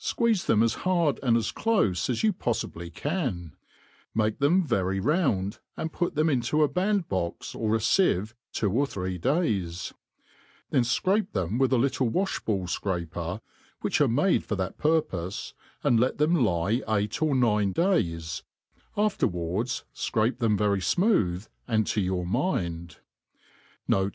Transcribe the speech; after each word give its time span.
fqueeze 0.00 0.46
them 0.46 0.62
as 0.62 0.74
hard 0.86 1.18
and 1.24 1.36
as 1.36 1.50
clofe 1.50 2.08
as 2.08 2.22
you 2.22 2.32
poffibly 2.32 2.88
can; 2.94 3.56
make 4.14 4.38
thtnx 4.38 4.62
very 4.64 5.00
round, 5.00 5.58
and 5.76 5.92
put 5.92 6.14
theip 6.14 6.30
into 6.30 6.62
a 6.62 6.68
band 6.68 7.08
box 7.08 7.52
or 7.52 7.74
a 7.74 7.80
fieve 7.80 8.32
two 8.52 8.70
or 8.70 8.86
three 8.86 9.18
days; 9.18 9.92
then 10.70 10.82
fcrape 10.84 11.32
them 11.32 11.60
a 11.60 11.64
little 11.64 12.06
with 12.06 12.14
a 12.14 12.18
wa(h*ball 12.20 12.66
Tcraper 12.68 13.40
(which 13.80 14.00
arc 14.00 14.12
made 14.12 14.44
for 14.44 14.54
that 14.54 14.78
purpofe), 14.78 15.52
and 15.82 15.98
let 15.98 16.18
them 16.18 16.36
lie 16.36 16.80
eight 16.88 17.20
or 17.20 17.34
nine 17.34 17.72
days 17.72 18.44
\ 18.96 18.96
afterwards 18.96 19.82
fcrape 19.92 20.38
them 20.38 20.56
very 20.56 20.78
fmooth 20.78 21.48
and, 21.66 21.88
to 21.88 22.00
your 22.00 22.24
mind,' 22.24 22.98
N. 23.92 24.10
B. 24.10 24.14